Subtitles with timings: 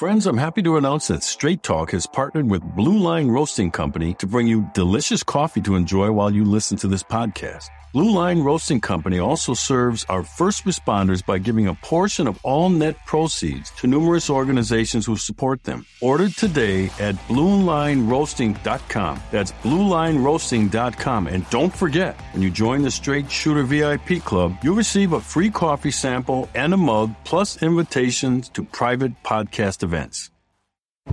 [0.00, 4.14] Friends, I'm happy to announce that Straight Talk has partnered with Blue Line Roasting Company
[4.14, 7.68] to bring you delicious coffee to enjoy while you listen to this podcast.
[7.92, 12.70] Blue Line Roasting Company also serves our first responders by giving a portion of all
[12.70, 15.84] net proceeds to numerous organizations who support them.
[16.00, 19.20] Order today at bluelineroasting.com.
[19.32, 21.26] That's bluelineroasting.com.
[21.26, 25.50] And don't forget, when you join the Straight Shooter VIP Club, you'll receive a free
[25.50, 29.89] coffee sample and a mug, plus invitations to private podcast events.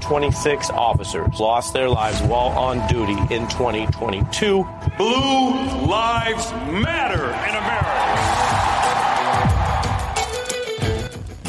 [0.01, 4.63] 26 officers lost their lives while on duty in 2022.
[4.97, 5.49] Blue
[5.87, 7.87] Lives Matter in America.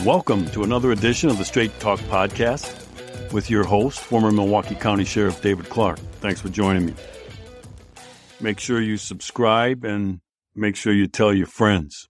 [0.05, 2.86] Welcome to another edition of the Straight Talk Podcast
[3.33, 5.98] with your host, former Milwaukee County Sheriff David Clarke.
[6.20, 6.95] Thanks for joining me.
[8.41, 10.20] Make sure you subscribe and
[10.55, 12.08] make sure you tell your friends.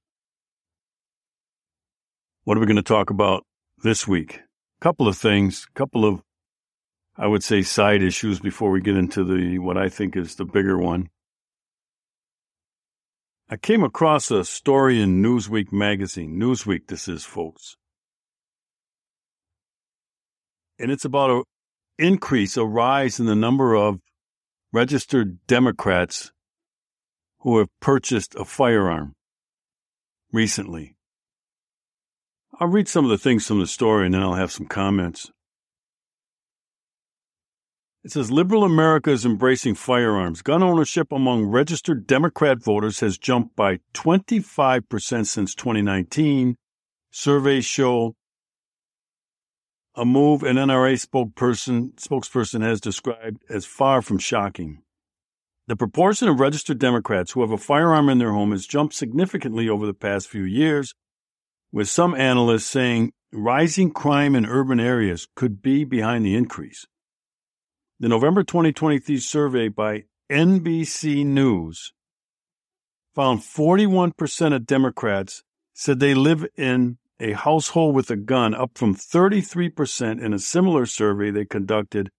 [2.44, 3.44] What are we going to talk about
[3.82, 4.40] this week?
[4.80, 6.22] Couple of things, couple of
[7.16, 10.44] I would say side issues before we get into the what I think is the
[10.44, 11.08] bigger one.
[13.50, 16.38] I came across a story in Newsweek magazine.
[16.38, 17.76] Newsweek, this is, folks.
[20.78, 21.42] And it's about an
[21.98, 24.00] increase, a rise in the number of
[24.72, 26.30] registered Democrats
[27.38, 29.14] who have purchased a firearm
[30.30, 30.97] recently.
[32.60, 35.30] I'll read some of the things from the story and then I'll have some comments.
[38.02, 40.42] It says liberal America is embracing firearms.
[40.42, 46.56] Gun ownership among registered Democrat voters has jumped by 25% since 2019.
[47.10, 48.16] Surveys show
[49.94, 54.82] a move an NRA spokesperson, spokesperson has described as far from shocking.
[55.66, 59.68] The proportion of registered Democrats who have a firearm in their home has jumped significantly
[59.68, 60.94] over the past few years,
[61.72, 66.86] with some analysts saying rising crime in urban areas could be behind the increase.
[68.00, 71.92] The November 2023 survey by NBC News
[73.14, 75.42] found 41% of Democrats
[75.74, 80.86] said they live in a household with a gun, up from 33% in a similar
[80.86, 82.10] survey they conducted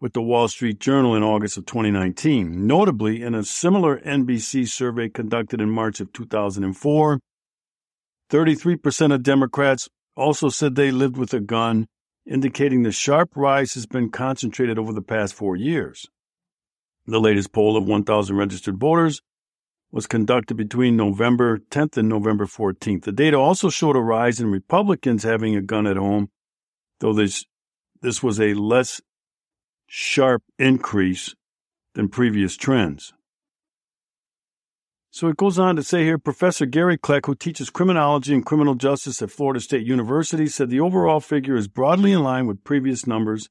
[0.00, 2.66] with the Wall Street Journal in August of 2019.
[2.66, 7.20] Notably, in a similar NBC survey conducted in March of 2004,
[8.30, 11.88] 33% of Democrats also said they lived with a gun,
[12.24, 16.06] indicating the sharp rise has been concentrated over the past four years.
[17.06, 19.20] The latest poll of 1,000 registered voters
[19.90, 23.02] was conducted between November 10th and November 14th.
[23.02, 26.30] The data also showed a rise in Republicans having a gun at home,
[27.00, 27.44] though this,
[28.00, 29.00] this was a less
[29.88, 31.34] sharp increase
[31.94, 33.12] than previous trends.
[35.12, 38.76] So it goes on to say here Professor Gary Kleck, who teaches criminology and criminal
[38.76, 43.06] justice at Florida State University, said the overall figure is broadly in line with previous
[43.06, 43.48] numbers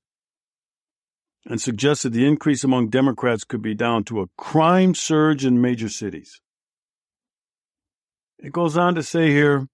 [1.45, 5.89] and suggested the increase among Democrats could be down to a crime surge in major
[5.89, 6.39] cities.
[8.37, 9.67] It goes on to say here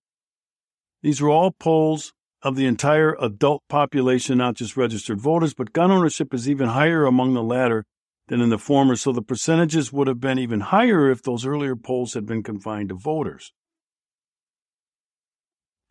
[1.04, 5.92] these are all polls of the entire adult population, not just registered voters, but gun
[5.92, 7.86] ownership is even higher among the latter
[8.28, 11.76] than in the former, so the percentages would have been even higher if those earlier
[11.76, 13.54] polls had been confined to voters.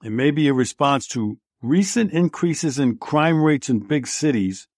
[0.02, 4.68] It may be a response to recent increases in crime rates in big cities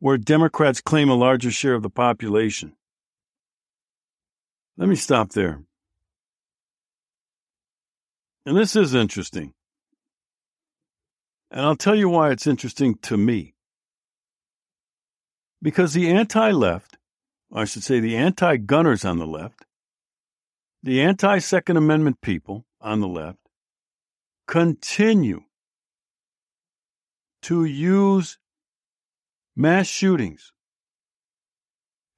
[0.00, 2.74] where Democrats claim a larger share of the population.
[4.76, 5.62] Let me stop there.
[8.44, 9.54] And this is interesting.
[11.50, 13.54] And I'll tell you why it's interesting to me.
[15.62, 16.95] Because the anti left,
[17.52, 19.64] I should say the anti gunners on the left,
[20.82, 23.38] the anti Second Amendment people on the left,
[24.46, 25.42] continue
[27.42, 28.38] to use
[29.54, 30.52] mass shootings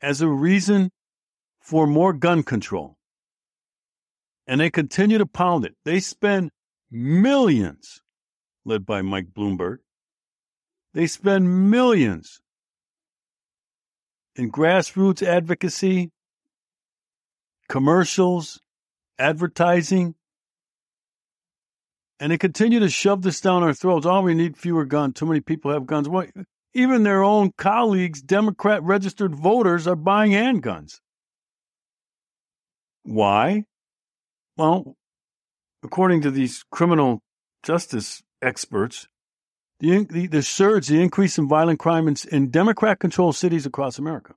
[0.01, 0.91] as a reason
[1.61, 2.97] for more gun control.
[4.47, 5.75] And they continue to pound it.
[5.85, 6.51] They spend
[6.91, 8.01] millions,
[8.65, 9.79] led by Mike Bloomberg,
[10.95, 12.41] they spend millions
[14.39, 16.11] in grassroots advocacy,
[17.69, 18.61] commercials,
[19.19, 20.15] advertising,
[22.21, 24.07] and they continue to shove this down our throats.
[24.07, 25.15] Oh, we need fewer guns.
[25.15, 26.09] Too many people have guns.
[26.09, 26.27] Well,
[26.75, 31.01] even their own colleagues, Democrat registered voters, are buying handguns.
[33.03, 33.65] Why?
[34.57, 34.97] Well,
[35.83, 37.21] according to these criminal
[37.63, 39.07] justice experts,
[39.81, 43.99] the, the, the surge, the increase in violent crime in, in Democrat controlled cities across
[43.99, 44.35] America.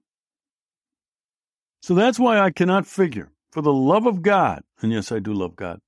[1.82, 5.34] So that's why I cannot figure, for the love of God, and yes, I do
[5.34, 5.80] love God,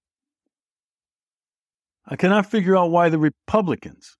[2.05, 4.17] I cannot figure out why the Republicans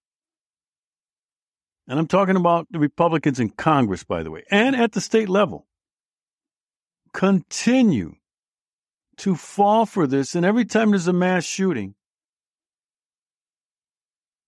[1.88, 5.30] and I'm talking about the Republicans in Congress, by the way, and at the state
[5.30, 5.68] level,
[7.14, 8.16] continue
[9.18, 10.34] to fall for this.
[10.34, 11.96] And every time there's a mass shooting,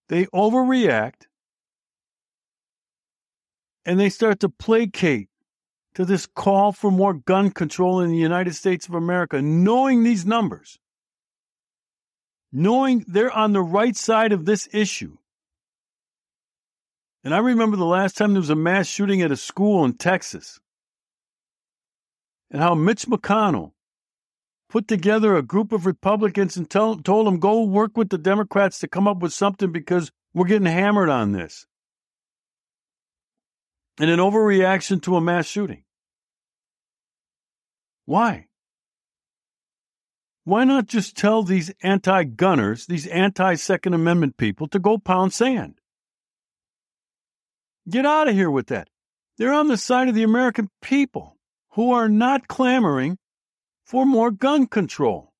[0.10, 1.28] they overreact
[3.86, 5.30] and they start to placate
[5.94, 10.26] to this call for more gun control in the United States of America, knowing these
[10.26, 10.78] numbers,
[12.52, 15.18] knowing they're on the right side of this issue.
[17.24, 19.94] And I remember the last time there was a mass shooting at a school in
[19.94, 20.60] Texas,
[22.52, 23.72] and how Mitch McConnell
[24.76, 28.80] put together a group of Republicans and tell, told them, go work with the Democrats
[28.80, 31.66] to come up with something because we're getting hammered on this.
[33.98, 35.86] And an overreaction to a mass shooting.
[38.04, 38.48] Why?
[40.44, 45.32] Why not just tell these anti gunners, these anti Second Amendment people to go pound
[45.32, 45.80] sand?
[47.90, 48.90] Get out of here with that.
[49.38, 51.38] They're on the side of the American people
[51.76, 53.18] who are not clamoring
[53.86, 55.32] for more gun control.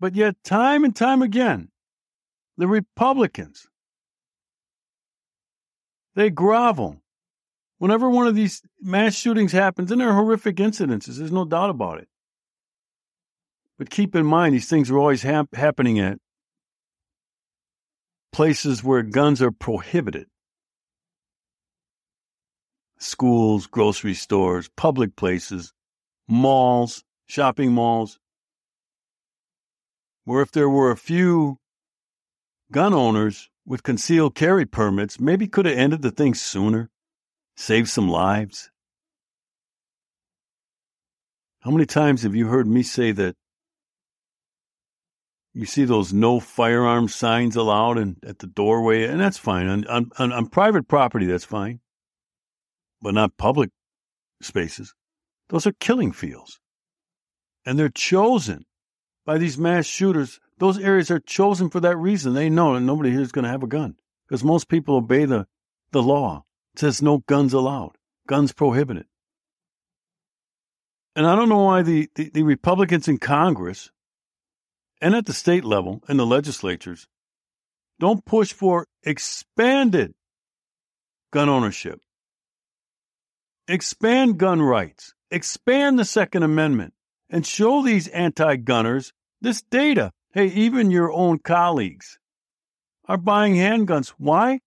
[0.00, 1.68] But yet, time and time again,
[2.56, 3.66] the Republicans,
[6.14, 7.00] they grovel
[7.78, 11.98] whenever one of these mass shootings happens, and they're horrific incidences, there's no doubt about
[11.98, 12.08] it.
[13.78, 16.18] But keep in mind, these things are always hap- happening at
[18.32, 20.26] places where guns are prohibited
[22.98, 25.72] schools, grocery stores, public places,
[26.28, 28.18] malls, shopping malls,
[30.24, 31.58] where if there were a few
[32.70, 36.90] gun owners with concealed carry permits, maybe could have ended the thing sooner
[37.56, 38.70] saved some lives?
[41.60, 43.34] How many times have you heard me say that
[45.54, 49.66] you see those no firearms signs allowed and at the doorway, and that's fine.
[49.66, 51.80] On, on, on private property, that's fine,
[53.00, 53.70] but not public
[54.42, 54.94] spaces.
[55.48, 56.60] Those are killing fields.
[57.64, 58.64] And they're chosen
[59.24, 60.40] by these mass shooters.
[60.58, 62.34] Those areas are chosen for that reason.
[62.34, 63.96] They know that nobody here is going to have a gun
[64.26, 65.46] because most people obey the,
[65.92, 67.96] the law It says no guns allowed,
[68.26, 69.06] guns prohibited.
[71.16, 73.90] And I don't know why the, the, the Republicans in Congress
[75.00, 77.06] and at the state level and the legislatures
[77.98, 80.14] don't push for expanded
[81.32, 82.00] gun ownership,
[83.68, 86.94] expand gun rights, expand the Second Amendment,
[87.30, 90.12] and show these anti gunners this data.
[90.32, 92.18] Hey, even your own colleagues
[93.04, 94.08] are buying handguns.
[94.18, 94.60] Why?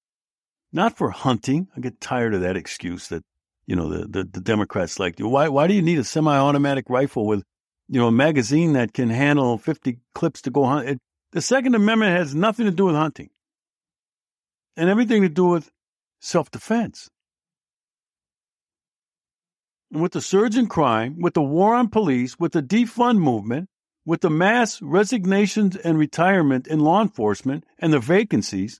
[0.71, 1.67] not for hunting.
[1.75, 3.23] I get tired of that excuse that,
[3.65, 5.19] you know, the, the, the Democrats like.
[5.19, 7.43] Why, why do you need a semi automatic rifle with,
[7.87, 10.89] you know, a magazine that can handle 50 clips to go hunt?
[10.89, 10.99] It,
[11.31, 13.29] the Second Amendment has nothing to do with hunting
[14.75, 15.69] and everything to do with
[16.19, 17.09] self defense.
[19.91, 23.67] With the surge in crime, with the war on police, with the defund movement,
[24.05, 28.79] with the mass resignations and retirement in law enforcement and the vacancies,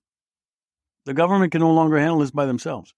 [1.06, 2.94] the government can no longer handle this by themselves.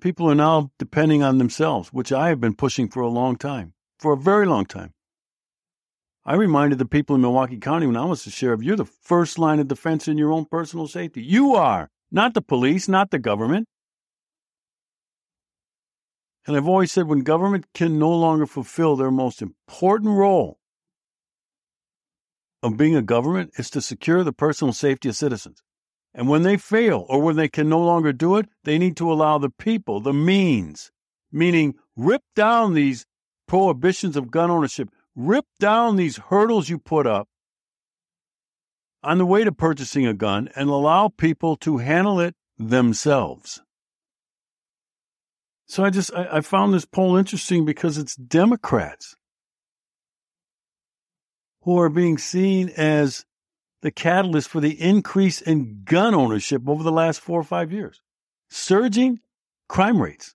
[0.00, 3.72] People are now depending on themselves, which I have been pushing for a long time,
[3.98, 4.92] for a very long time.
[6.24, 9.38] I reminded the people in Milwaukee County when I was the sheriff, you're the first
[9.38, 11.22] line of defense in your own personal safety.
[11.22, 13.66] You are, not the police, not the government.
[16.46, 20.58] And I've always said when government can no longer fulfill their most important role
[22.62, 25.62] of being a government is to secure the personal safety of citizens.
[26.14, 29.10] And when they fail or when they can no longer do it, they need to
[29.10, 30.90] allow the people the means,
[31.30, 33.06] meaning rip down these
[33.48, 37.28] prohibitions of gun ownership, rip down these hurdles you put up
[39.02, 43.62] on the way to purchasing a gun and allow people to handle it themselves.
[45.66, 49.16] So I just I, I found this poll interesting because it's Democrats
[51.62, 53.24] who are being seen as
[53.82, 58.00] the catalyst for the increase in gun ownership over the last four or five years.
[58.50, 59.20] Surging
[59.68, 60.34] crime rates.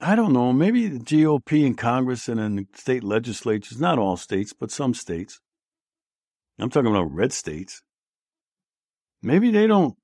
[0.00, 4.52] I don't know, maybe the GOP in Congress and in state legislatures, not all states,
[4.52, 5.40] but some states.
[6.58, 7.82] I'm talking about red states.
[9.22, 9.96] Maybe they don't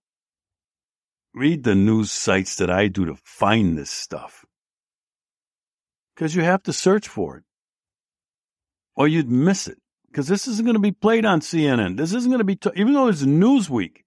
[1.34, 4.44] read the news sites that I do to find this stuff.
[6.14, 7.44] Because you have to search for it,
[8.96, 9.78] or you'd miss it
[10.10, 11.96] because this isn't going to be played on CNN.
[11.96, 13.98] This isn't going to be, t- even though it's Newsweek.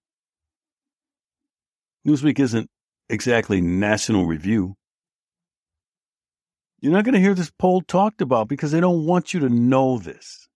[2.06, 2.70] Newsweek isn't
[3.10, 4.76] exactly national review.
[6.82, 9.50] You're not going to hear this poll talked about because they don't want you to
[9.50, 10.50] know this.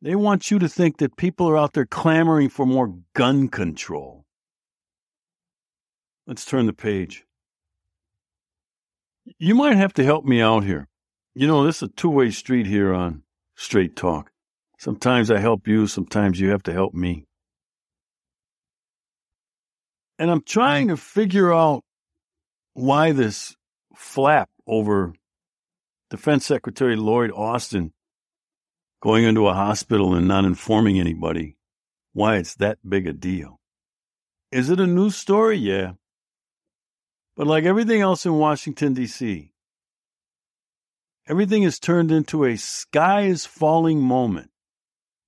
[0.00, 4.15] They want you to think that people are out there clamoring for more gun control.
[6.26, 7.24] Let's turn the page.
[9.38, 10.88] You might have to help me out here.
[11.34, 13.22] You know, this is a two way street here on
[13.54, 14.30] Straight Talk.
[14.78, 17.26] Sometimes I help you, sometimes you have to help me.
[20.18, 21.84] And I'm trying to figure out
[22.74, 23.54] why this
[23.94, 25.12] flap over
[26.10, 27.92] Defense Secretary Lloyd Austin
[29.00, 31.56] going into a hospital and not informing anybody
[32.12, 33.60] why it's that big a deal.
[34.50, 35.58] Is it a news story?
[35.58, 35.92] Yeah.
[37.36, 39.52] But like everything else in Washington, D.C.,
[41.28, 44.50] everything is turned into a sky is falling moment.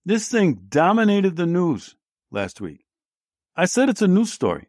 [0.06, 1.94] This thing dominated the news
[2.30, 2.84] last week.
[3.54, 4.68] I said it's a news story.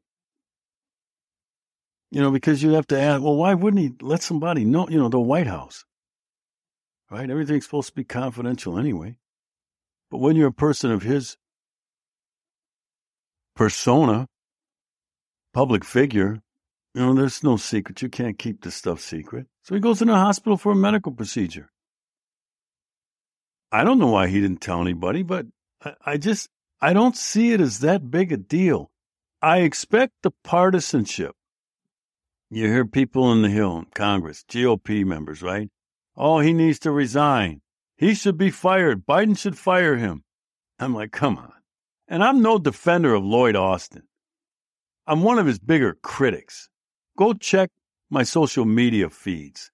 [2.12, 4.98] You know, because you have to ask, well, why wouldn't he let somebody know, you
[4.98, 5.86] know, the White House?
[7.10, 7.30] Right?
[7.30, 9.18] Everything's supposed to be confidential anyway.
[10.12, 11.38] But when you're a person of his
[13.56, 14.28] persona,
[15.54, 16.42] public figure,
[16.94, 18.02] you know, there's no secret.
[18.02, 19.48] You can't keep this stuff secret.
[19.64, 21.70] So he goes into the hospital for a medical procedure.
[23.72, 25.46] I don't know why he didn't tell anybody, but
[25.84, 26.50] I, I just,
[26.82, 28.90] I don't see it as that big a deal.
[29.42, 31.36] I expect the partisanship.
[32.50, 35.70] You hear people in the Hill, Congress, GOP members, right?
[36.18, 37.62] Oh, he needs to resign.
[37.96, 39.06] He should be fired.
[39.06, 40.24] Biden should fire him.
[40.80, 41.54] I'm like, come on.
[42.08, 44.04] And I'm no defender of Lloyd Austin.
[45.06, 46.70] I'm one of his bigger critics.
[47.20, 47.70] Go check
[48.10, 49.72] my social media feeds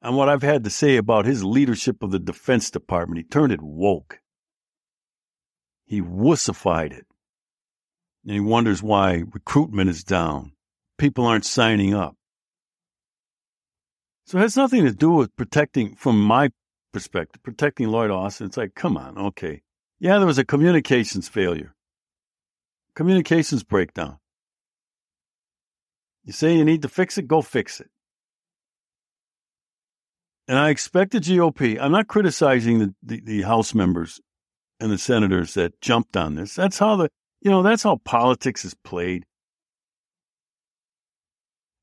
[0.00, 3.18] and what I've had to say about his leadership of the Defense Department.
[3.18, 4.20] He turned it woke.
[5.84, 7.04] He wussified it.
[8.24, 10.52] And he wonders why recruitment is down.
[10.96, 12.16] People aren't signing up.
[14.24, 16.52] So it has nothing to do with protecting, from my
[16.90, 18.46] perspective, protecting Lloyd Austin.
[18.46, 19.60] It's like, come on, okay.
[19.98, 21.74] Yeah, there was a communications failure,
[22.94, 24.19] communications breakdown.
[26.24, 27.88] You say you need to fix it, go fix it.
[30.48, 34.20] And I expect the GOP, I'm not criticizing the, the, the, House members
[34.80, 36.54] and the senators that jumped on this.
[36.54, 37.08] That's how the,
[37.40, 39.26] you know, that's how politics is played.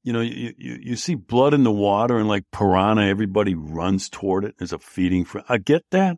[0.04, 4.10] You know, you, you, you see blood in the water and like piranha, everybody runs
[4.10, 4.56] toward it.
[4.58, 6.18] There's a feeding for, I get that.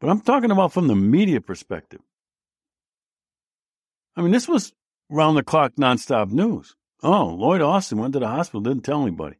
[0.00, 2.00] But I'm talking about from the media perspective.
[4.16, 4.72] I mean, this was
[5.08, 6.74] round the clock nonstop news.
[7.02, 9.36] Oh, Lloyd Austin went to the hospital, didn't tell anybody.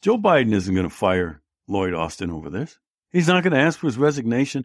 [0.00, 2.78] Joe Biden isn't going to fire Lloyd Austin over this.
[3.10, 4.64] He's not going to ask for his resignation.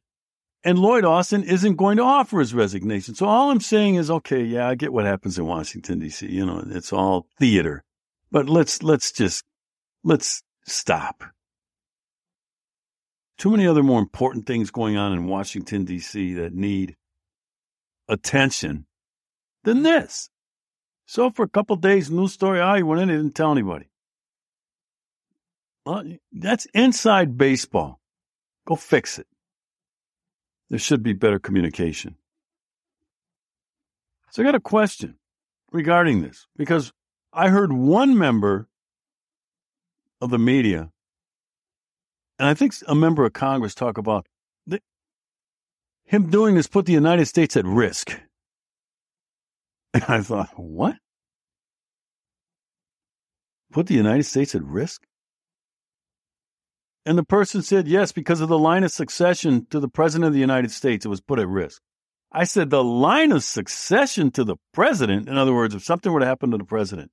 [0.63, 3.13] And Lloyd Austin isn't going to offer his resignation.
[3.13, 6.27] So all I'm saying is, okay, yeah, I get what happens in Washington, D.C.
[6.27, 7.83] You know, it's all theater.
[8.31, 9.45] But let's, let's just,
[10.03, 11.23] let's stop.
[13.37, 16.33] Too many other more important things going on in Washington, D.C.
[16.33, 16.95] that need
[18.07, 18.87] attention
[19.63, 20.29] than this.
[21.07, 23.87] So for a couple days, news story, he went in and didn't tell anybody.
[25.85, 28.01] Well, that's inside baseball.
[28.67, 29.25] Go fix it.
[30.69, 32.17] There should be better communication.
[34.31, 35.15] So I got a question
[35.71, 36.91] regarding this because
[37.31, 38.67] I heard one member
[40.19, 40.91] of the media,
[42.37, 44.27] and I think a member of Congress talk about
[44.65, 44.81] the,
[46.03, 48.19] him doing this put the United States at risk.
[49.97, 50.95] And I thought, what?
[53.71, 55.01] Put the United States at risk?
[57.05, 60.33] And the person said, yes, because of the line of succession to the President of
[60.33, 61.81] the United States, it was put at risk.
[62.31, 66.19] I said, the line of succession to the President, in other words, if something were
[66.19, 67.09] to happen to the President,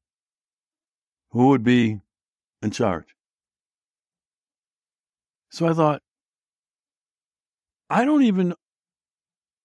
[1.31, 2.00] who would be
[2.61, 3.07] in charge?
[5.50, 6.03] So I thought,
[7.88, 8.55] I don't even,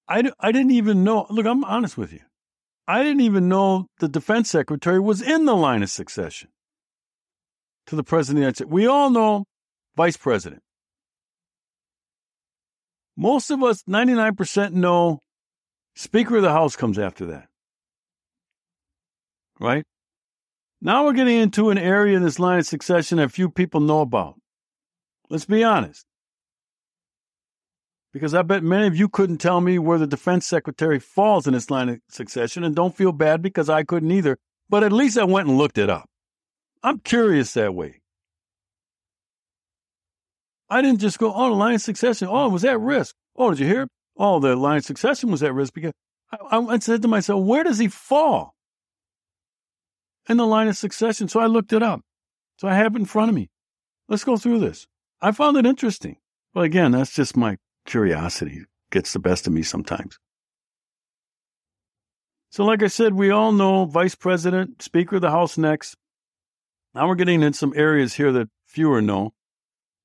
[0.07, 1.25] I, I didn't even know.
[1.29, 2.21] Look, I'm honest with you.
[2.89, 6.49] I didn't even know the defense secretary was in the line of succession
[7.85, 8.71] to the president of the United States.
[8.71, 9.45] We all know
[9.95, 10.63] vice president.
[13.15, 15.19] Most of us, 99%, know
[15.95, 17.45] Speaker of the House comes after that.
[19.59, 19.85] Right?
[20.81, 24.01] Now we're getting into an area in this line of succession that few people know
[24.01, 24.33] about.
[25.29, 26.07] Let's be honest.
[28.11, 31.53] Because I bet many of you couldn't tell me where the defense secretary falls in
[31.53, 34.37] this line of succession, and don't feel bad because I couldn't either,
[34.67, 36.09] but at least I went and looked it up.
[36.81, 38.01] I'm curious that way.
[40.69, 43.15] I didn't just go, oh, the line of succession, oh, it was at risk.
[43.35, 43.87] Oh, did you hear?
[44.17, 45.93] Oh, the line of succession was at risk because
[46.31, 48.53] I, I said to myself, where does he fall
[50.27, 51.27] in the line of succession?
[51.27, 52.01] So I looked it up.
[52.57, 53.49] So I have it in front of me.
[54.07, 54.85] Let's go through this.
[55.21, 56.17] I found it interesting.
[56.53, 57.57] But again, that's just my
[57.89, 60.19] curiosity gets the best of me sometimes.
[62.51, 65.95] So, like I said, we all know Vice President, Speaker of the House next.
[66.93, 69.33] Now we're getting in some areas here that fewer know.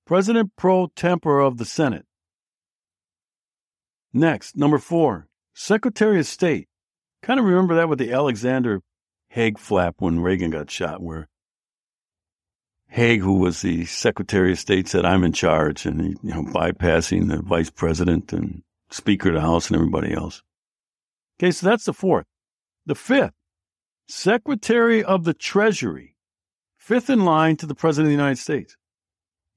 [0.06, 2.04] President pro tempore of the Senate.
[4.12, 6.68] Next, number four, Secretary of State.
[7.22, 8.80] Kind of remember that with the Alexander
[9.28, 11.28] Haig flap when Reagan got shot, where
[12.94, 16.44] Haig, who was the Secretary of State, said, I'm in charge, and he, you know,
[16.44, 20.44] bypassing the Vice President and Speaker of the House and everybody else.
[21.36, 22.24] Okay, so that's the fourth.
[22.86, 23.32] The fifth,
[24.06, 26.14] Secretary of the Treasury,
[26.78, 28.76] fifth in line to the President of the United States.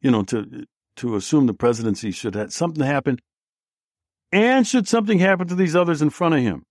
[0.01, 0.65] You know, to
[0.95, 3.19] to assume the presidency should have something happen,
[4.31, 6.63] and should something happen to these others in front of him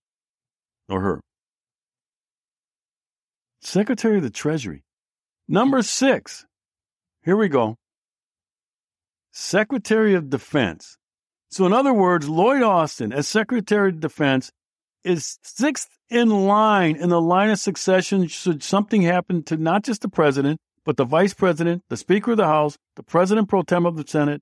[0.89, 1.21] or her.
[3.61, 4.83] Secretary of the Treasury.
[5.47, 6.45] Number six.
[7.27, 7.75] Here we go.
[9.33, 10.97] Secretary of Defense.
[11.51, 14.49] So, in other words, Lloyd Austin, as Secretary of Defense,
[15.03, 20.03] is sixth in line in the line of succession should something happen to not just
[20.03, 23.85] the president, but the vice president, the Speaker of the House, the President pro tem
[23.85, 24.41] of the Senate,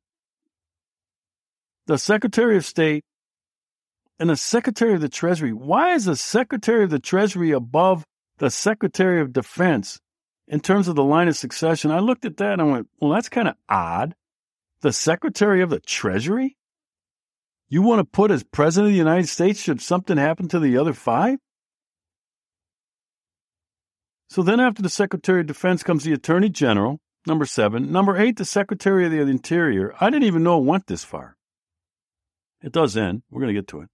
[1.87, 3.03] the Secretary of State,
[4.19, 5.53] and the Secretary of the Treasury.
[5.53, 8.03] Why is the Secretary of the Treasury above
[8.37, 9.99] the Secretary of Defense
[10.47, 11.91] in terms of the line of succession?
[11.91, 14.15] I looked at that and I went, well, that's kind of odd.
[14.81, 16.57] The Secretary of the Treasury?
[17.67, 20.77] You want to put as President of the United States should something happen to the
[20.77, 21.39] other five?
[24.29, 27.91] So then, after the Secretary of Defense comes the Attorney General, number seven.
[27.91, 29.93] Number eight, the Secretary of the Interior.
[29.99, 31.37] I didn't even know it went this far.
[32.61, 33.23] It does end.
[33.29, 33.89] We're going to get to it.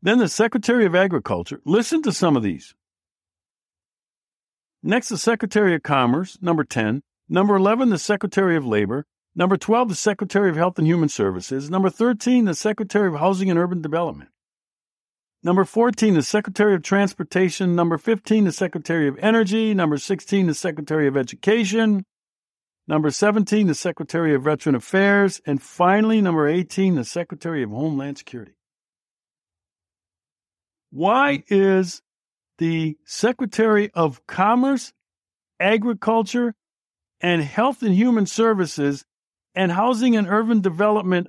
[0.00, 1.60] Then the Secretary of Agriculture.
[1.64, 2.74] Listen to some of these.
[4.82, 7.02] Next, the Secretary of Commerce, number 10.
[7.28, 9.04] Number 11, the Secretary of Labor.
[9.34, 11.70] Number 12, the Secretary of Health and Human Services.
[11.70, 14.30] Number 13, the Secretary of Housing and Urban Development.
[15.42, 17.76] Number 14, the Secretary of Transportation.
[17.76, 19.74] Number 15, the Secretary of Energy.
[19.74, 22.04] Number 16, the Secretary of Education.
[22.88, 25.40] Number 17, the Secretary of Veteran Affairs.
[25.46, 28.54] And finally, number 18, the Secretary of Homeland Security.
[30.90, 32.02] Why is
[32.58, 34.92] the Secretary of Commerce,
[35.58, 36.54] Agriculture,
[37.20, 39.04] and Health and Human Services
[39.54, 41.26] and Housing and Urban Development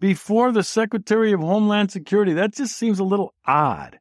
[0.00, 2.32] before the Secretary of Homeland Security.
[2.34, 3.98] That just seems a little odd.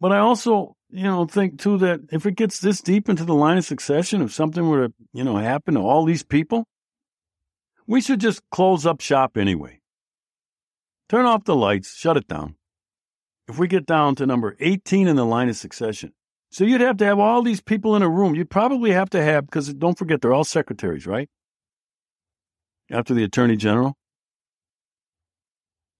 [0.00, 3.34] But I also, you know, think too that if it gets this deep into the
[3.34, 6.66] line of succession, if something were to, you know, happen to all these people,
[7.86, 9.80] we should just close up shop anyway.
[11.08, 12.56] Turn off the lights, shut it down.
[13.48, 16.12] If we get down to number 18 in the line of succession,
[16.50, 18.34] so you'd have to have all these people in a room.
[18.34, 21.28] You'd probably have to have, because don't forget, they're all secretaries, right?
[22.90, 23.96] after the Attorney General?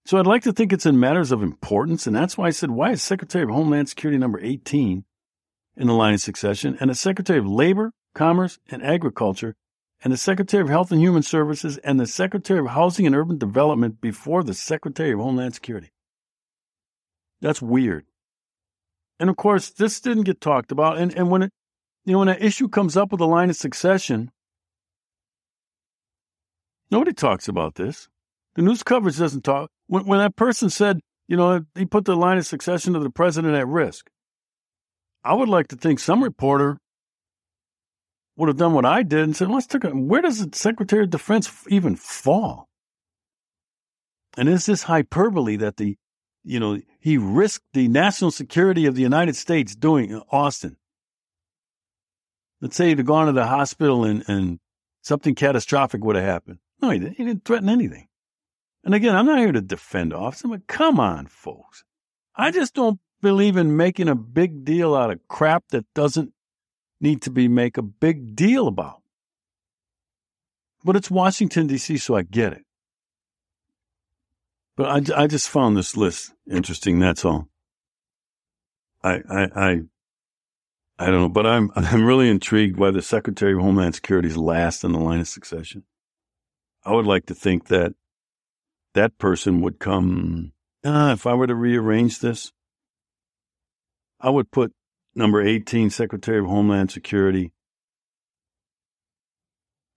[0.05, 2.71] So I'd like to think it's in matters of importance, and that's why I said,
[2.71, 5.03] why is Secretary of Homeland Security number 18
[5.75, 9.55] in the line of succession, and the Secretary of Labor, Commerce, and Agriculture,
[10.01, 13.37] and the Secretary of Health and Human Services, and the Secretary of Housing and Urban
[13.37, 15.91] Development before the Secretary of Homeland Security?
[17.41, 18.05] That's weird.
[19.19, 20.97] And of course, this didn't get talked about.
[20.97, 21.51] And, and when it,
[22.05, 24.31] you know, when an issue comes up with a line of succession,
[26.89, 28.07] Nobody talks about this.
[28.55, 29.69] The news coverage doesn't talk.
[29.87, 33.09] When, when that person said, you know, he put the line of succession of the
[33.09, 34.09] president at risk,
[35.23, 36.77] I would like to think some reporter
[38.37, 41.03] would have done what I did and said, let's take a, where does the Secretary
[41.03, 42.69] of Defense even fall?
[44.37, 45.97] And is this hyperbole that the,
[46.47, 50.77] you know, he risked the national security of the United States doing uh, Austin?
[52.61, 54.59] Let's say he'd have gone to the hospital and, and
[55.01, 56.59] something catastrophic would have happened.
[56.81, 57.17] No, he didn't.
[57.17, 58.07] He didn't threaten anything.
[58.83, 61.83] And again, I'm not here to defend Austin, but come on, folks.
[62.35, 66.33] I just don't believe in making a big deal out of crap that doesn't
[67.01, 69.01] need to be make a big deal about.
[70.83, 72.66] But it's Washington D.C., so I get it.
[74.77, 76.99] But I, I just found this list interesting.
[76.99, 77.49] That's all.
[79.03, 79.81] I, I, I,
[80.99, 84.37] I don't know, but I'm, I'm really intrigued why the Secretary of Homeland Security is
[84.37, 85.83] last in the line of succession.
[86.85, 87.93] I would like to think that
[88.93, 90.53] that person would come.
[90.83, 92.53] Uh, if I were to rearrange this,
[94.21, 94.73] I would put
[95.15, 97.51] number 18, Secretary of Homeland Security,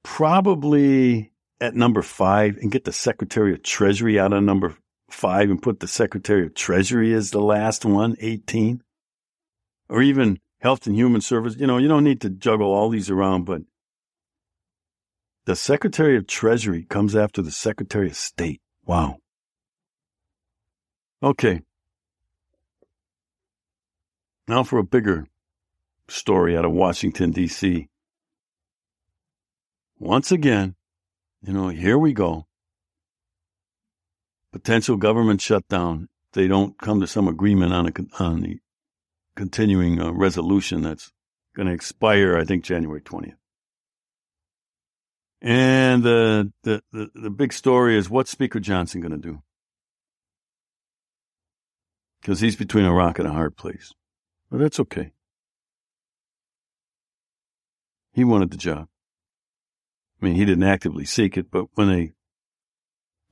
[0.02, 1.29] probably
[1.61, 4.77] at number five and get the Secretary of Treasury out of number
[5.11, 8.83] five and put the Secretary of Treasury as the last one, 18.
[9.88, 11.57] Or even Health and Human Service.
[11.57, 13.62] You know, you don't need to juggle all these around, but
[15.46, 18.61] the Secretary of Treasury comes after the Secretary of State.
[18.85, 19.16] Wow.
[21.23, 21.62] Okay.
[24.46, 25.27] Now for a bigger
[26.09, 27.88] story out of Washington, D.C.
[29.99, 30.75] Once again,
[31.42, 32.46] you know, here we go.
[34.53, 36.09] Potential government shutdown.
[36.33, 38.59] They don't come to some agreement on, a, on the
[39.37, 41.12] continuing uh, resolution that's
[41.57, 43.35] going to expire, I think, January 20th.
[45.42, 49.42] And the, the, the, the big story is what's Speaker Johnson going to do?
[52.20, 53.92] Because he's between a rock and a hard place.
[54.50, 55.12] But that's okay.
[58.12, 58.89] He wanted the job.
[60.20, 62.12] I mean, he didn't actively seek it, but when they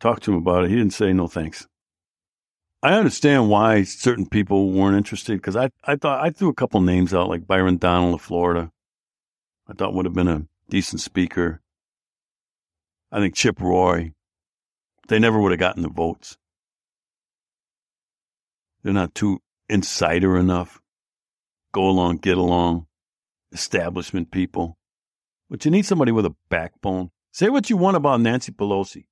[0.01, 1.67] talked to him about it, he didn't say no thanks.
[2.83, 6.81] I understand why certain people weren't interested because I, I thought I threw a couple
[6.81, 8.71] names out like Byron Donald of Florida.
[9.69, 11.61] I thought would have been a decent speaker.
[13.11, 14.13] I think Chip Roy.
[15.09, 16.37] They never would have gotten the votes.
[18.83, 20.81] They're not too insider enough.
[21.73, 22.87] Go along, get along,
[23.53, 24.78] establishment people.
[25.51, 27.11] But you need somebody with a backbone.
[27.33, 29.07] Say what you want about Nancy Pelosi.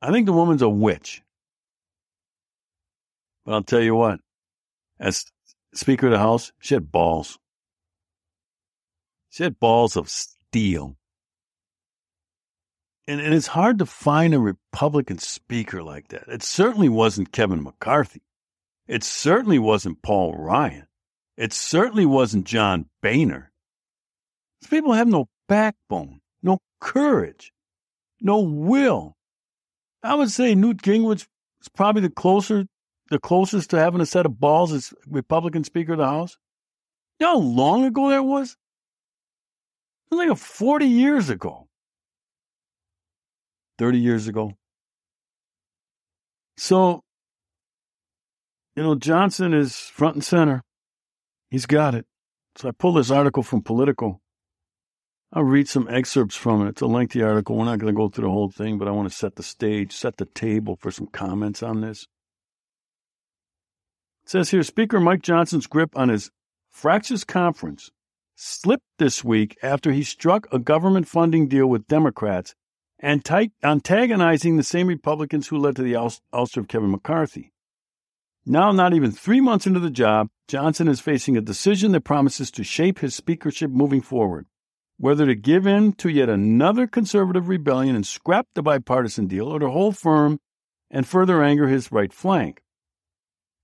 [0.00, 1.22] I think the woman's a witch.
[3.44, 4.20] But I'll tell you what,
[5.00, 5.24] as
[5.74, 7.38] Speaker of the House, she had balls.
[9.30, 10.96] She had balls of steel.
[13.06, 16.28] And, and it's hard to find a Republican speaker like that.
[16.28, 18.22] It certainly wasn't Kevin McCarthy.
[18.86, 20.86] It certainly wasn't Paul Ryan.
[21.36, 23.52] It certainly wasn't John Boehner.
[24.70, 27.52] People have no backbone, no courage,
[28.20, 29.16] no will.
[30.02, 31.26] I would say Newt Gingrich
[31.60, 32.66] is probably the closer,
[33.10, 36.36] the closest to having a set of balls as Republican Speaker of the House.
[37.18, 38.56] You know how long ago that was?
[40.10, 41.66] It was like 40 years ago.
[43.78, 44.52] 30 years ago.
[46.56, 47.02] So,
[48.76, 50.62] you know, Johnson is front and center.
[51.50, 52.06] He's got it.
[52.56, 54.20] So I pulled this article from Politico.
[55.30, 56.70] I'll read some excerpts from it.
[56.70, 57.56] It's a lengthy article.
[57.56, 59.42] We're not going to go through the whole thing, but I want to set the
[59.42, 62.06] stage, set the table for some comments on this.
[64.24, 66.30] It says here Speaker Mike Johnson's grip on his
[66.70, 67.90] fractious conference
[68.36, 72.54] slipped this week after he struck a government funding deal with Democrats
[72.98, 73.22] and
[73.62, 77.52] antagonizing the same Republicans who led to the ouster of Kevin McCarthy.
[78.46, 82.50] Now, not even three months into the job, Johnson is facing a decision that promises
[82.52, 84.46] to shape his speakership moving forward
[84.98, 89.60] whether to give in to yet another conservative rebellion and scrap the bipartisan deal or
[89.60, 90.38] to hold firm
[90.90, 92.60] and further anger his right flank.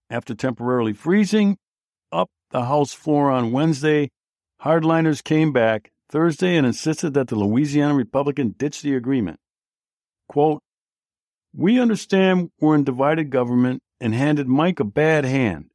[0.08, 1.58] After temporarily freezing
[2.12, 4.10] up the House floor on Wednesday,
[4.62, 9.40] hardliners came back Thursday and insisted that the Louisiana Republican ditch the agreement.
[10.28, 10.62] Quote,
[11.52, 15.70] We understand we're in divided government and handed Mike a bad hand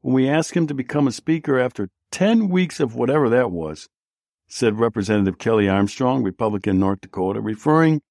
[0.00, 3.88] when we asked him to become a speaker after 10 weeks of whatever that was
[4.48, 8.02] said Representative Kelly Armstrong, Republican North Dakota, referring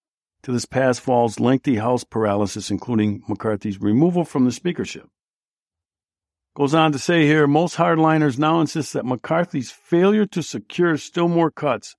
[0.44, 5.08] to this past fall's lengthy House paralysis, including McCarthy's removal from the speakership.
[6.56, 11.28] Goes on to say here most hardliners now insist that McCarthy's failure to secure still
[11.28, 11.96] more cuts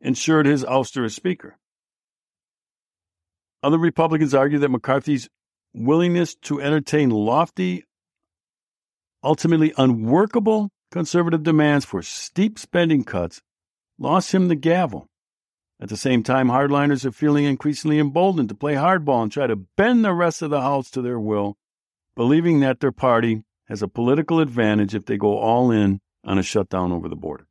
[0.00, 1.58] ensured his ouster as Speaker.
[3.62, 5.28] Other Republicans argue that McCarthy's
[5.74, 7.84] willingness to entertain lofty,
[9.22, 13.42] ultimately unworkable conservative demands for steep spending cuts
[14.00, 15.06] lost him the gavel.
[15.80, 19.56] At the same time, hardliners are feeling increasingly emboldened to play hardball and try to
[19.76, 21.56] bend the rest of the House to their will,
[22.16, 26.42] believing that their party has a political advantage if they go all in on a
[26.42, 27.46] shutdown over the border.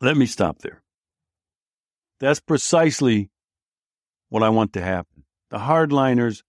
[0.00, 0.82] Let me stop there.
[2.18, 3.30] That's precisely
[4.30, 5.24] what I want to happen.
[5.50, 6.42] The hardliners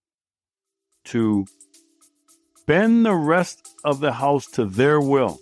[1.06, 1.46] to
[2.66, 5.38] bend the rest of the House to their will.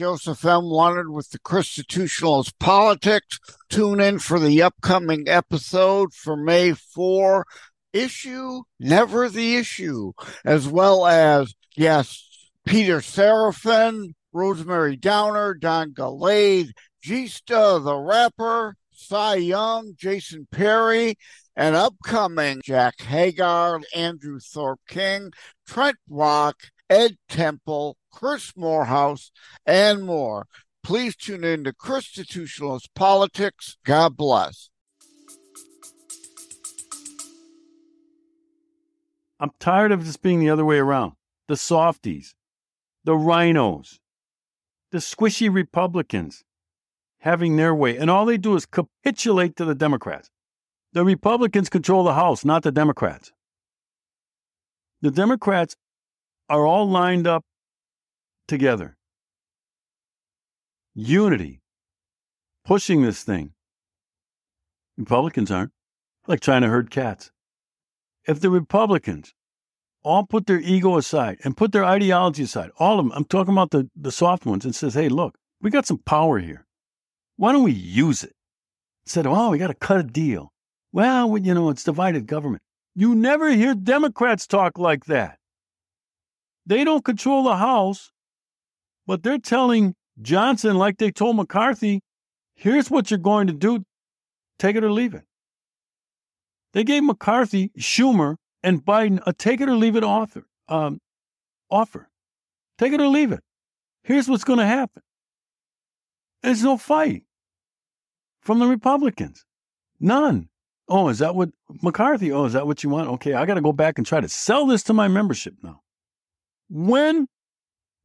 [0.00, 0.64] Joseph M.
[0.64, 3.38] Wanted with the Constitutionalist Politics.
[3.68, 7.46] Tune in for the upcoming episode for May 4.
[7.92, 16.70] Issue, never the issue, as well as guests Peter Seraphin, Rosemary Downer, Don Gallade,
[17.04, 21.18] Gista the rapper, Cy Young, Jason Perry,
[21.54, 25.32] and upcoming Jack Hagar, Andrew Thorpe King,
[25.66, 26.56] Trent Rock,
[26.88, 29.30] Ed Temple, Chris Morehouse,
[29.66, 30.46] and more.
[30.82, 33.76] Please tune in to Constitutionalist Politics.
[33.84, 34.70] God bless.
[39.38, 41.12] I'm tired of this being the other way around.
[41.48, 42.34] The softies,
[43.04, 43.98] the RINOs,
[44.92, 46.44] the squishy Republicans
[47.20, 47.96] having their way.
[47.96, 50.30] And all they do is capitulate to the Democrats.
[50.92, 53.32] The Republicans control the House, not the Democrats.
[55.02, 55.76] The Democrats
[56.48, 57.44] are all lined up
[58.50, 58.96] together.
[60.94, 61.62] Unity,
[62.64, 63.52] pushing this thing.
[64.98, 65.70] Republicans aren't,
[66.26, 67.30] like trying to herd cats.
[68.26, 69.32] If the Republicans
[70.02, 73.54] all put their ego aside and put their ideology aside, all of them, I'm talking
[73.54, 76.66] about the, the soft ones, and says, hey, look, we got some power here.
[77.36, 78.34] Why don't we use it?
[79.06, 80.52] Said, oh, we got to cut a deal.
[80.92, 82.62] Well, you know, it's divided government.
[82.96, 85.38] You never hear Democrats talk like that.
[86.66, 88.10] They don't control the House,
[89.06, 92.02] but they're telling Johnson, like they told McCarthy,
[92.54, 93.84] here's what you're going to do
[94.58, 95.24] take it or leave it.
[96.72, 100.46] They gave McCarthy, Schumer, and Biden a take it or leave it offer.
[100.68, 101.00] Um,
[101.70, 102.08] offer.
[102.78, 103.40] Take it or leave it.
[104.04, 105.02] Here's what's going to happen.
[106.42, 107.24] There's no fight
[108.40, 109.44] from the Republicans.
[109.98, 110.48] None.
[110.88, 111.50] Oh, is that what
[111.82, 112.32] McCarthy?
[112.32, 113.08] Oh, is that what you want?
[113.08, 115.82] Okay, I got to go back and try to sell this to my membership now.
[116.68, 117.28] When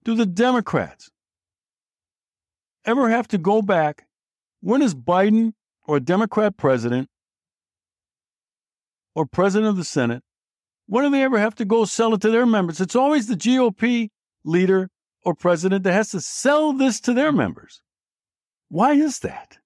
[0.06, 1.10] do the Democrats
[2.86, 4.06] ever have to go back?
[4.62, 7.10] When is Biden or a Democrat president
[9.16, 10.24] or president of the Senate,
[10.88, 12.80] when do they ever have to go sell it to their members?
[12.80, 14.10] It's always the GOP
[14.44, 14.90] leader
[15.24, 17.82] or president that has to sell this to their members.
[18.70, 19.58] Why is that?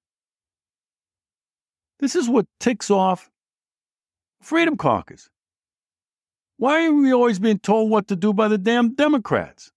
[1.99, 3.29] This is what ticks off
[4.41, 5.29] Freedom Caucus.
[6.55, 9.71] Why are we always being told what to do by the damn Democrats?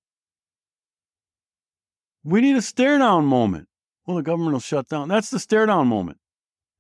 [2.25, 3.69] We need a stare down moment.
[4.07, 5.09] Well, the government will shut down.
[5.09, 6.19] That's the stare down moment.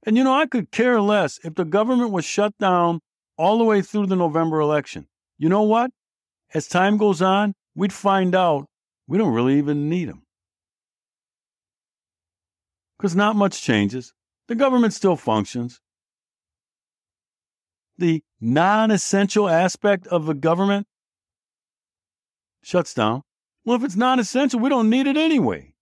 [0.04, 3.00] And you know, I could care less if the government was shut down
[3.36, 5.06] all the way through the November election.
[5.38, 5.90] You know what?
[6.54, 8.66] As time goes on, we'd find out
[9.06, 10.22] we don't really even need them.
[12.98, 14.12] Because not much changes.
[14.48, 15.80] The government still functions.
[17.98, 20.86] The non essential aspect of the government
[22.62, 23.22] shuts down.
[23.64, 25.72] Well, if it's non essential, we don't need it anyway.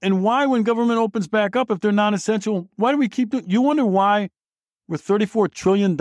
[0.00, 3.30] And why, when government opens back up, if they're non essential, why do we keep
[3.30, 4.30] doing You wonder why
[4.88, 5.96] we're $34 trillion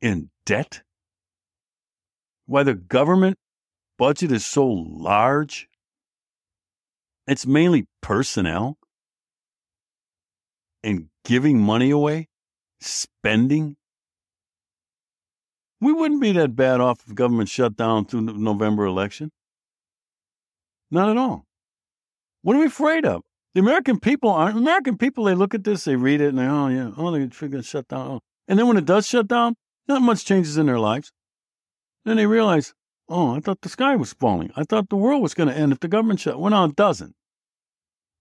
[0.00, 0.82] in debt?
[2.46, 3.38] Why the government
[3.96, 5.68] budget is so large?
[7.26, 8.76] It's mainly personnel
[10.82, 12.28] and giving money away,
[12.80, 13.76] spending.
[15.80, 19.30] We wouldn't be that bad off if government shut down through the November election.
[20.90, 21.44] Not at all.
[22.42, 23.22] What are we afraid of?
[23.54, 24.56] The American people aren't.
[24.56, 27.26] American people, they look at this, they read it, and they, oh, yeah, oh, they're
[27.26, 28.10] going to shut down.
[28.10, 28.20] Oh.
[28.48, 29.54] And then when it does shut down,
[29.86, 31.12] not much changes in their lives.
[32.04, 32.74] Then they realize,
[33.08, 34.50] oh, I thought the sky was falling.
[34.56, 36.38] I thought the world was going to end if the government shut.
[36.38, 37.14] Well, no, it doesn't.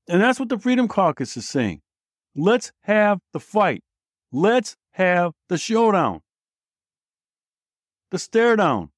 [0.08, 1.82] And that's what the Freedom Caucus is saying.
[2.36, 3.82] Let's have the fight.
[4.32, 6.22] Let's have the showdown,
[8.13, 8.89] the stare down.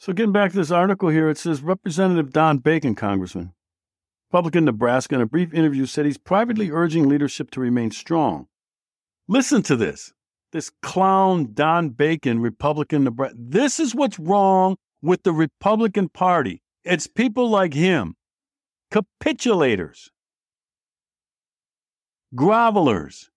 [0.00, 3.52] So, getting back to this article here, it says Representative Don Bacon, Congressman,
[4.30, 8.48] Republican Nebraska, in a brief interview said he's privately urging leadership to remain strong.
[9.28, 10.12] Listen to this.
[10.52, 13.36] This clown Don Bacon, Republican Nebraska.
[13.38, 16.62] This is what's wrong with the Republican Party.
[16.82, 18.16] It's people like him,
[18.92, 20.08] capitulators,
[22.34, 23.28] grovelers.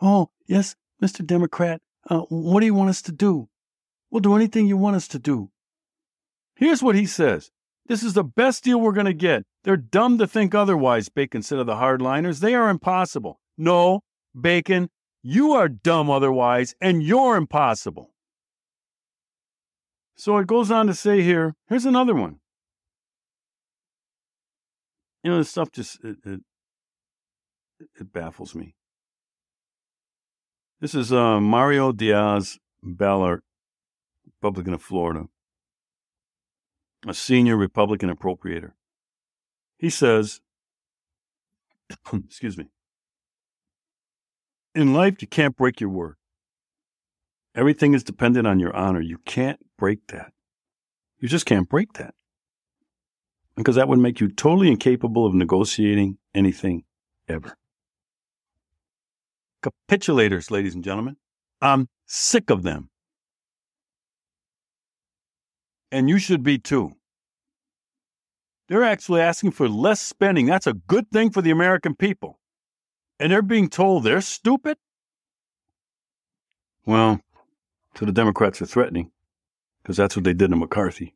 [0.00, 1.26] Oh, yes, Mr.
[1.26, 3.48] Democrat, uh, what do you want us to do?
[4.10, 5.50] We'll do anything you want us to do.
[6.56, 7.50] Here's what he says
[7.86, 9.44] This is the best deal we're going to get.
[9.64, 12.40] They're dumb to think otherwise, Bacon said of the hardliners.
[12.40, 13.40] They are impossible.
[13.56, 14.00] No,
[14.38, 14.90] Bacon,
[15.22, 18.10] you are dumb otherwise, and you're impossible.
[20.16, 22.36] So it goes on to say here here's another one.
[25.22, 26.40] You know, this stuff just, it, it,
[27.98, 28.74] it baffles me.
[30.84, 33.40] This is uh, Mario Diaz Balart,
[34.26, 35.28] Republican of Florida
[37.06, 38.72] a senior Republican appropriator.
[39.78, 40.42] He says,
[42.12, 42.68] excuse me,
[44.74, 46.16] in life, you can't break your word.
[47.54, 49.00] Everything is dependent on your honor.
[49.00, 50.34] You can't break that.
[51.18, 52.14] You just can't break that.
[53.56, 56.84] Because that would make you totally incapable of negotiating anything
[57.26, 57.56] ever.
[59.64, 61.16] Capitulators, ladies and gentlemen.
[61.60, 62.90] I'm sick of them
[65.94, 66.96] and you should be too.
[68.66, 70.46] They're actually asking for less spending.
[70.46, 72.40] That's a good thing for the American people.
[73.20, 74.76] And they're being told they're stupid?
[76.84, 77.20] Well,
[77.94, 79.12] so the Democrats are threatening.
[79.82, 81.14] because that's what they did to McCarthy.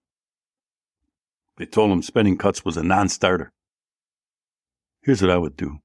[1.56, 3.50] They told him spending cuts was a non starter.
[5.02, 5.80] Here's what I would do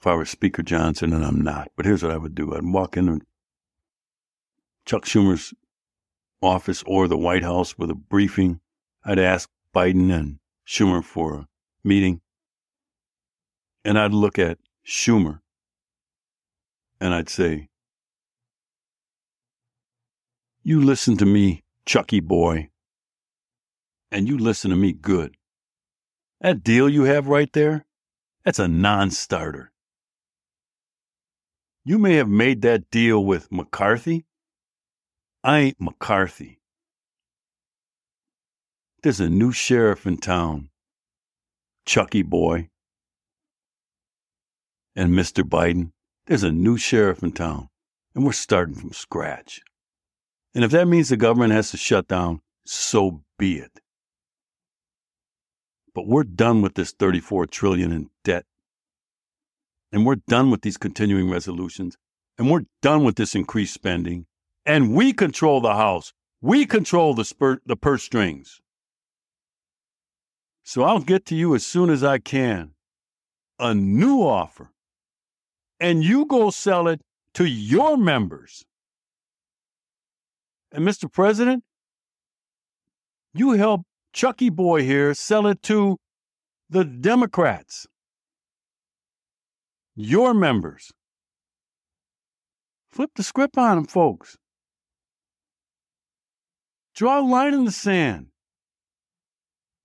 [0.00, 2.64] if I were Speaker Johnson, and I'm not, but here's what I would do I'd
[2.64, 3.20] walk into
[4.84, 5.52] Chuck Schumer's
[6.40, 8.60] office or the White House with a briefing.
[9.04, 11.48] I'd ask Biden and Schumer for a
[11.82, 12.20] meeting.
[13.84, 15.40] And I'd look at Schumer
[17.00, 17.68] and I'd say,
[20.62, 22.70] You listen to me, Chucky boy,
[24.12, 25.36] and you listen to me good.
[26.40, 27.86] That deal you have right there,
[28.44, 29.72] that's a non starter.
[31.88, 34.26] You may have made that deal with McCarthy.
[35.42, 36.60] I ain't McCarthy.
[39.02, 40.68] There's a new sheriff in town,
[41.86, 42.68] Chucky boy.
[44.94, 45.42] And Mr.
[45.42, 45.92] Biden,
[46.26, 47.70] there's a new sheriff in town,
[48.14, 49.62] and we're starting from scratch.
[50.54, 53.80] And if that means the government has to shut down, so be it.
[55.94, 58.44] But we're done with this 34 trillion in debt.
[59.92, 61.96] And we're done with these continuing resolutions.
[62.36, 64.26] And we're done with this increased spending.
[64.64, 66.12] And we control the House.
[66.40, 68.60] We control the, spur- the purse strings.
[70.62, 72.72] So I'll get to you as soon as I can.
[73.58, 74.70] A new offer.
[75.80, 77.00] And you go sell it
[77.34, 78.64] to your members.
[80.70, 81.10] And Mr.
[81.10, 81.64] President,
[83.32, 85.96] you help Chucky Boy here sell it to
[86.68, 87.86] the Democrats,
[89.98, 90.92] your members.
[92.88, 94.36] Flip the script on them, folks.
[96.94, 98.28] Draw a line in the sand.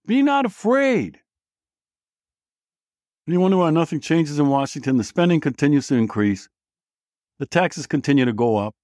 [0.06, 1.19] Be not afraid.
[3.26, 4.97] You wonder why nothing changes in Washington?
[4.97, 6.47] The spending continues to increase,
[7.39, 8.76] the taxes continue to go up,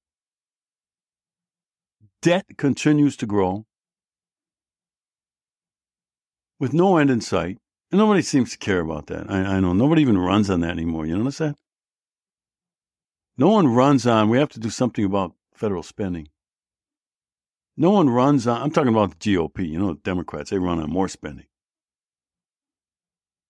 [2.23, 3.65] debt continues to grow
[6.59, 7.59] with no end in sight.
[7.91, 9.29] Nobody seems to care about that.
[9.29, 11.05] I, I know nobody even runs on that anymore.
[11.05, 11.55] You notice that?
[13.37, 16.27] No one runs on, we have to do something about federal spending.
[17.77, 20.81] No one runs on, I'm talking about the GOP, you know, the Democrats, they run
[20.81, 21.45] on more spending.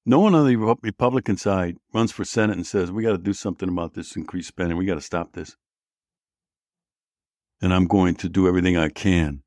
[0.05, 3.33] No one on the Republican side runs for Senate and says, we got to do
[3.33, 4.77] something about this increased spending.
[4.77, 5.55] We got to stop this
[7.61, 9.43] and I'm going to do everything I can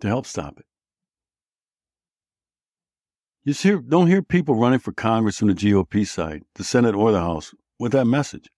[0.00, 0.66] to help stop it.
[3.44, 7.10] You hear, don't hear people running for Congress from the GOP side, the Senate or
[7.10, 8.48] the House, with that message.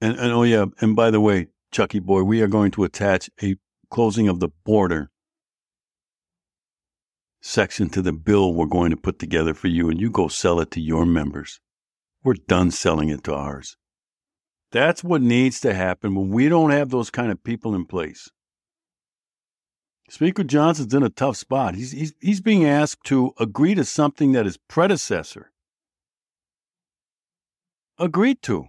[0.00, 3.30] And, and oh yeah, and by the way, Chucky boy, we are going to attach
[3.42, 3.56] a
[3.88, 5.10] closing of the border
[7.40, 10.58] section to the bill we're going to put together for you, and you go sell
[10.58, 11.60] it to your members.
[12.24, 13.76] We're done selling it to ours.
[14.72, 18.28] That's what needs to happen when we don't have those kind of people in place.
[20.08, 21.74] Speaker Johnson's in a tough spot.
[21.74, 25.50] He's, he's, he's being asked to agree to something that his predecessor
[27.98, 28.68] agreed to.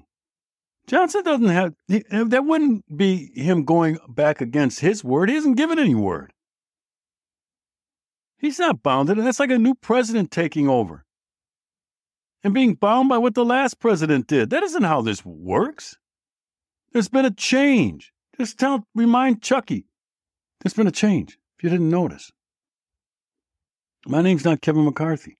[0.87, 5.29] Johnson doesn't have, that wouldn't be him going back against his word.
[5.29, 6.33] He hasn't given any word.
[8.39, 11.03] He's not bounded, and that's like a new president taking over
[12.43, 14.49] and being bound by what the last president did.
[14.49, 15.97] That isn't how this works.
[16.93, 18.13] There's been a change.
[18.37, 19.85] Just tell, remind Chucky,
[20.61, 22.31] there's been a change if you didn't notice.
[24.05, 25.37] My name's not Kevin McCarthy.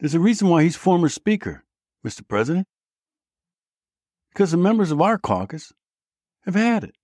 [0.00, 1.64] There's a reason why he's former Speaker,
[2.06, 2.26] Mr.
[2.26, 2.66] President.
[4.32, 5.72] Because the members of our caucus
[6.44, 6.94] have had it.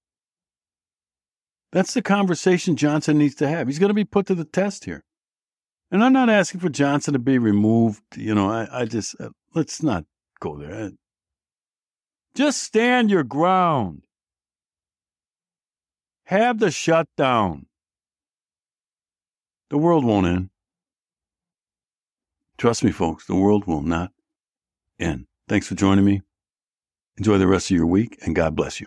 [1.73, 3.67] That's the conversation Johnson needs to have.
[3.67, 5.03] He's going to be put to the test here.
[5.91, 8.03] And I'm not asking for Johnson to be removed.
[8.17, 10.05] You know, I, I just, uh, let's not
[10.39, 10.93] go there.
[12.35, 14.03] Just stand your ground.
[16.27, 17.67] Have the shutdown.
[19.69, 20.51] The world won't end.
[22.57, 24.13] Trust me, folks, the world will not
[24.99, 25.27] end.
[25.49, 26.23] Thanks for joining me.
[27.19, 28.87] Enjoy the rest of your week, and God bless you.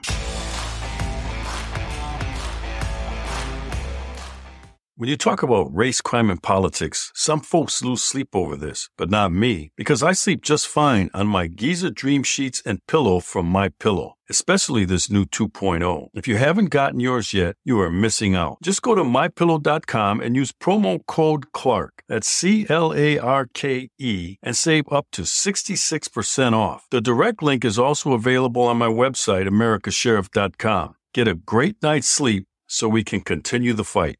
[4.99, 9.11] When you talk about race, crime, and politics, some folks lose sleep over this, but
[9.11, 13.45] not me, because I sleep just fine on my Giza Dream Sheets and pillow from
[13.45, 16.07] My Pillow, especially this new 2.0.
[16.15, 18.57] If you haven't gotten yours yet, you are missing out.
[18.63, 22.01] Just go to mypillow.com and use promo code Clarke.
[22.09, 26.87] That's C L A R K E and save up to 66% off.
[26.89, 30.95] The direct link is also available on my website, americasheriff.com.
[31.13, 34.17] Get a great night's sleep so we can continue the fight.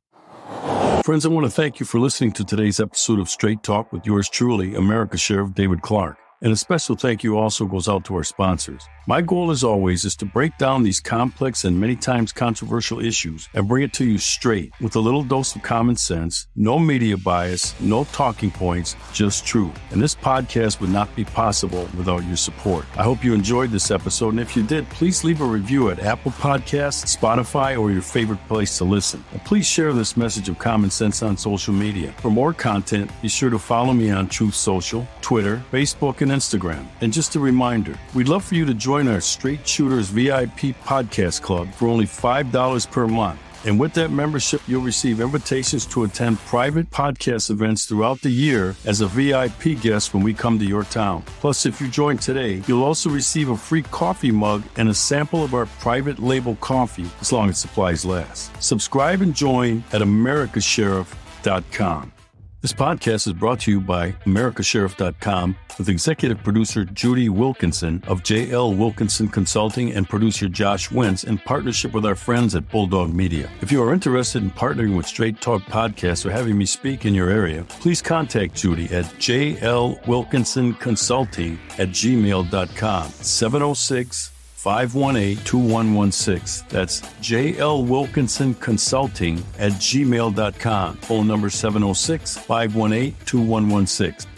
[1.04, 4.06] Friends, I want to thank you for listening to today's episode of Straight Talk with
[4.06, 6.18] yours truly, America Sheriff David Clarke.
[6.40, 8.88] And a special thank you also goes out to our sponsors.
[9.08, 13.50] My goal, as always, is to break down these complex and many times controversial issues
[13.56, 17.18] and bring it to you straight with a little dose of common sense, no media
[17.18, 19.72] bias, no talking points, just truth.
[19.92, 22.86] And this podcast would not be possible without your support.
[22.98, 26.04] I hope you enjoyed this episode, and if you did, please leave a review at
[26.04, 29.24] Apple Podcasts, Spotify, or your favorite place to listen.
[29.32, 32.12] And please share this message of common sense on social media.
[32.18, 36.86] For more content, be sure to follow me on Truth Social, Twitter, Facebook, and Instagram.
[37.02, 41.42] And just a reminder, we'd love for you to join our Straight Shooters VIP podcast
[41.42, 43.40] club for only $5 per month.
[43.66, 48.76] And with that membership, you'll receive invitations to attend private podcast events throughout the year
[48.86, 51.24] as a VIP guest when we come to your town.
[51.42, 55.44] Plus, if you join today, you'll also receive a free coffee mug and a sample
[55.44, 58.52] of our private label coffee as long as supplies last.
[58.64, 62.14] Subscribe and join at americasheriff.com.
[62.60, 68.76] This podcast is brought to you by AmericaSheriff.com with executive producer Judy Wilkinson of JL
[68.76, 73.48] Wilkinson Consulting and producer Josh Wentz in partnership with our friends at Bulldog Media.
[73.62, 77.14] If you are interested in partnering with Straight Talk Podcasts or having me speak in
[77.14, 84.32] your area, please contact Judy at JL Wilkinson Consulting at gmail.com 706
[84.68, 86.68] 518 2116.
[86.68, 90.98] That's JL Wilkinson Consulting at gmail.com.
[90.98, 94.37] Phone number 706 518 2116.